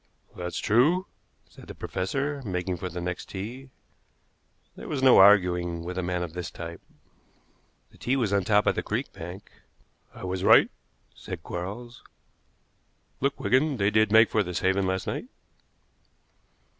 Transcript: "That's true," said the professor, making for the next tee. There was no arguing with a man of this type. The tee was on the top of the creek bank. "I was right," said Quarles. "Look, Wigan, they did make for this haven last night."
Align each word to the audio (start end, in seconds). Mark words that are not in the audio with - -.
"That's 0.35 0.57
true," 0.57 1.05
said 1.47 1.67
the 1.67 1.75
professor, 1.75 2.41
making 2.43 2.77
for 2.77 2.89
the 2.89 2.99
next 2.99 3.29
tee. 3.29 3.69
There 4.75 4.87
was 4.87 5.03
no 5.03 5.19
arguing 5.19 5.83
with 5.83 5.95
a 5.95 6.01
man 6.01 6.23
of 6.23 6.33
this 6.33 6.49
type. 6.49 6.81
The 7.91 7.99
tee 7.99 8.15
was 8.15 8.33
on 8.33 8.39
the 8.39 8.45
top 8.45 8.65
of 8.65 8.73
the 8.73 8.81
creek 8.81 9.13
bank. 9.13 9.51
"I 10.11 10.23
was 10.23 10.43
right," 10.43 10.71
said 11.13 11.43
Quarles. 11.43 12.01
"Look, 13.19 13.39
Wigan, 13.39 13.77
they 13.77 13.91
did 13.91 14.11
make 14.11 14.31
for 14.31 14.41
this 14.41 14.61
haven 14.61 14.87
last 14.87 15.05
night." 15.05 15.27